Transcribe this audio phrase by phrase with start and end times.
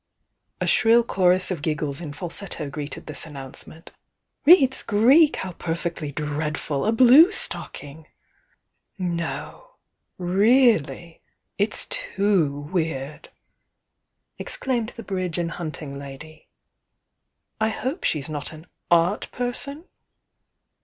[0.59, 3.91] A shrill chorus of giggles in falsetto greeted this announcement.
[4.47, 5.35] "Reads Greek!
[5.35, 6.87] How perfectly dreadful!
[6.87, 8.07] A blue stocking!"
[8.97, 9.75] "No!
[10.17, 11.21] Really!
[11.59, 13.29] It's too weird!
[14.39, 16.47] exclamied the bridge and hunting lady.
[17.59, 19.85] "I hope she's not an 'art' person?"